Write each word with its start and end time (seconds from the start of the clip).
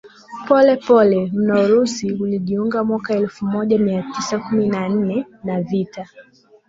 polepole 0.47 1.31
mnoUrusi 1.33 2.11
ulijiunga 2.13 2.83
mwaka 2.83 3.13
elfu 3.13 3.45
moja 3.45 3.77
mia 3.79 4.03
tisa 4.15 4.39
kumi 4.39 4.67
na 4.67 4.89
nne 4.89 5.25
na 5.43 5.61
vita 5.61 6.07